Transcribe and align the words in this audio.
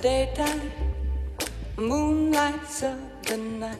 daytime, 0.00 0.70
moonlights 1.76 2.82
of 2.84 2.98
the 3.26 3.36
night. 3.36 3.78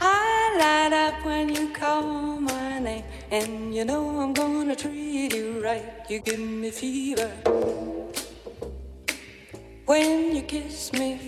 I 0.00 0.56
light 0.58 0.92
up 0.92 1.24
when 1.24 1.48
you 1.54 1.68
call 1.72 2.40
my 2.40 2.78
name, 2.80 3.04
and 3.30 3.74
you 3.74 3.84
know 3.84 4.20
I'm 4.20 4.32
gonna 4.32 4.74
treat 4.74 5.34
you 5.34 5.62
right. 5.62 5.84
You 6.08 6.20
give 6.20 6.40
me 6.40 6.70
fever 6.70 7.30
when 9.86 10.34
you 10.34 10.42
kiss 10.42 10.92
me 10.92 11.19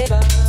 heaven. 0.00 0.39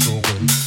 Side 0.00 0.59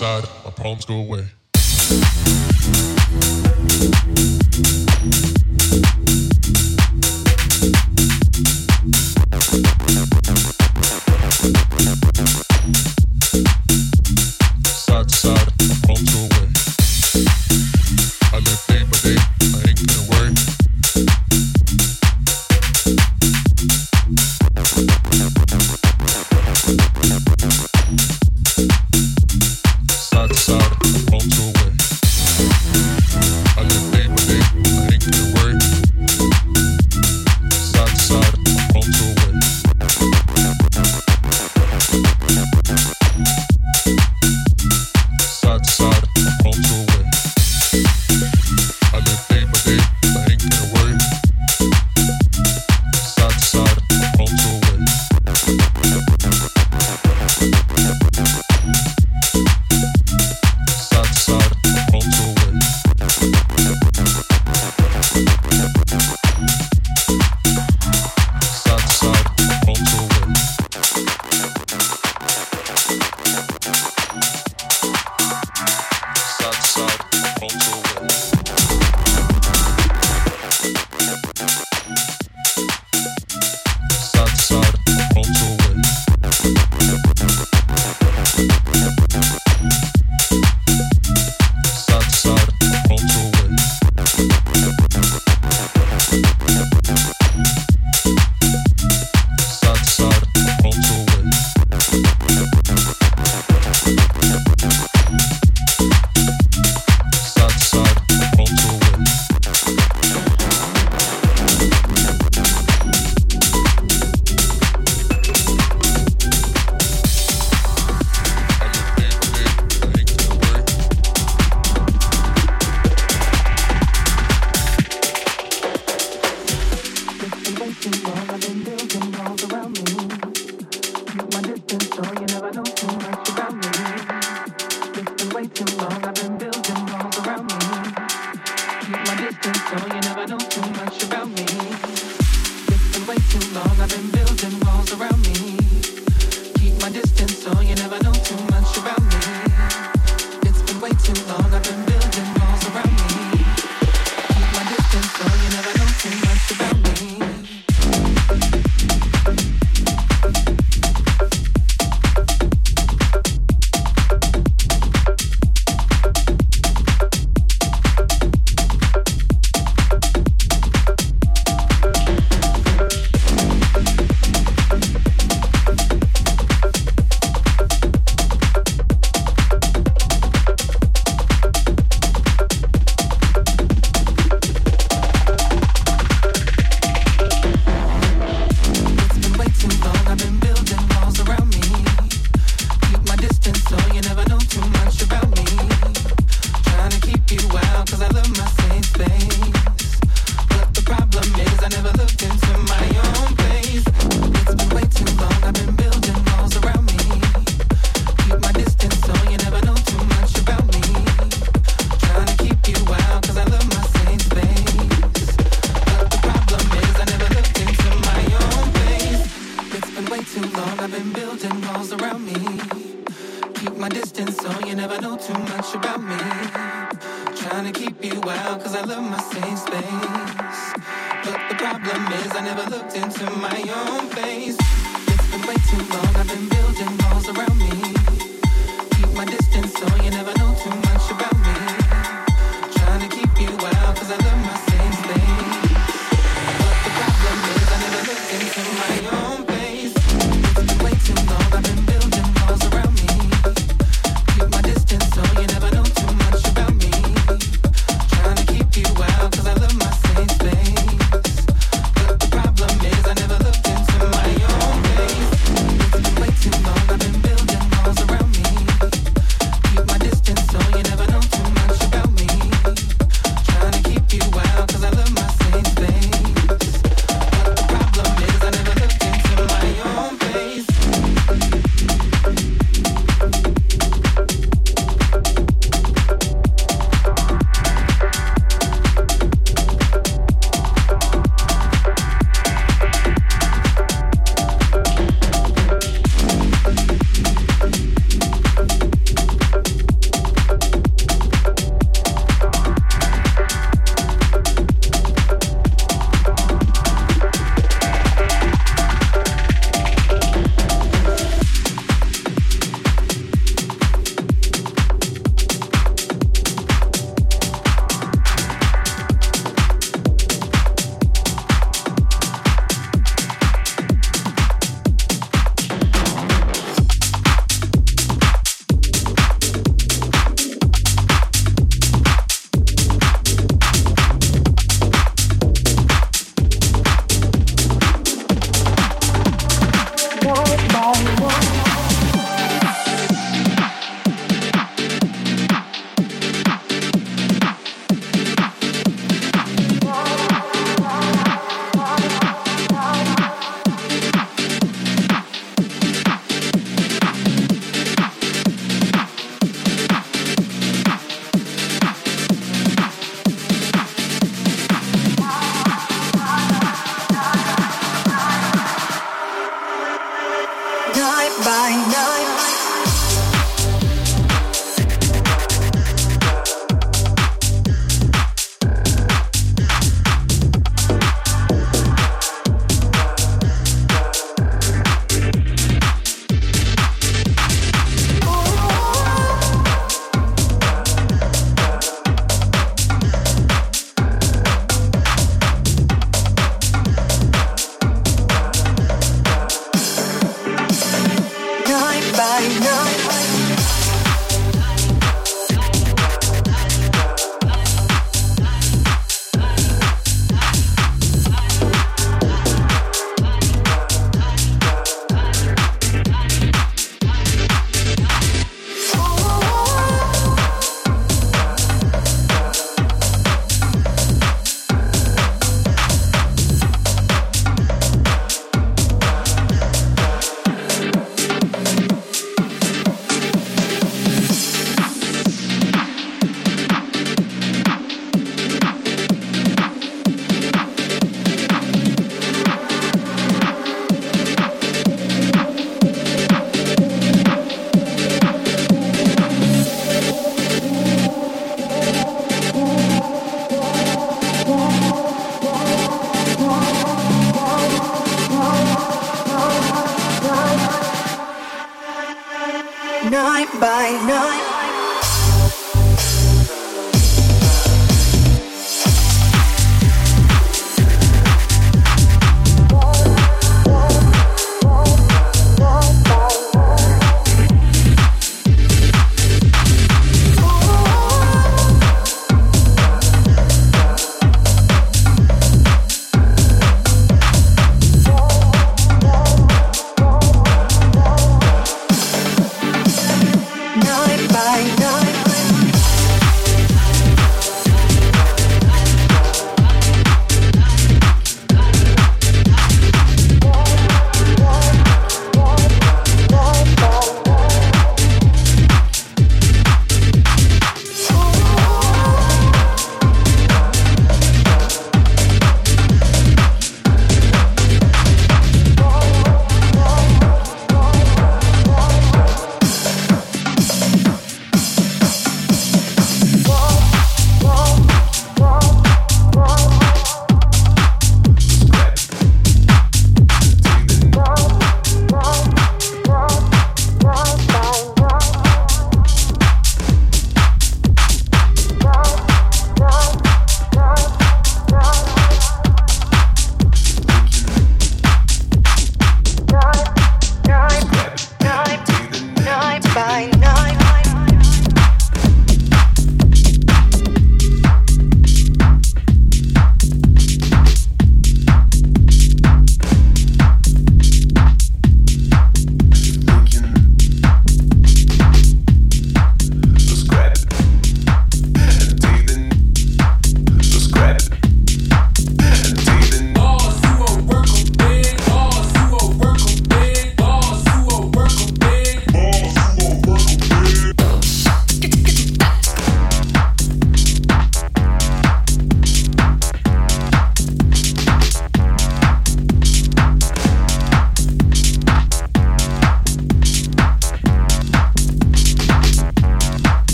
my 0.00 0.50
problems 0.52 0.84
go 0.84 0.94
away. 0.94 1.26